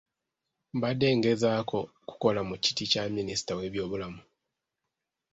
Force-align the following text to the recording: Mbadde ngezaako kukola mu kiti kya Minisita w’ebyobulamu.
Mbadde 0.75 1.07
ngezaako 1.17 1.79
kukola 2.07 2.41
mu 2.49 2.55
kiti 2.63 2.85
kya 2.91 3.03
Minisita 3.15 3.51
w’ebyobulamu. 3.59 4.21